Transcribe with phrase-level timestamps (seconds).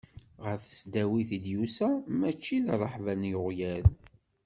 [0.43, 1.89] Ɣer tesdawit i d-yusa,
[2.19, 3.85] mačči d rreḥba n yeɣyal.